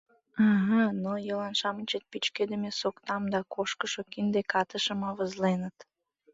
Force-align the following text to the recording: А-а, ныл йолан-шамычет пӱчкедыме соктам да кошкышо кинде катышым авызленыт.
А-а, 0.47 0.83
ныл 1.01 1.17
йолан-шамычет 1.27 2.03
пӱчкедыме 2.11 2.71
соктам 2.79 3.23
да 3.33 3.39
кошкышо 3.53 4.01
кинде 4.13 4.41
катышым 4.51 4.99
авызленыт. 5.09 5.77